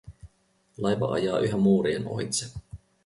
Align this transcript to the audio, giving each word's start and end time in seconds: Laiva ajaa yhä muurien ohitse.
Laiva 0.77 1.13
ajaa 1.15 1.39
yhä 1.39 1.57
muurien 1.57 2.07
ohitse. 2.07 2.49